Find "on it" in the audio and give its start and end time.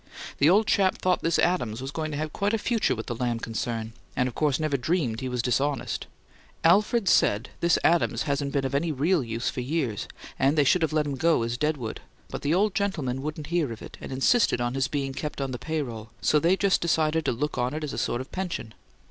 17.59-17.83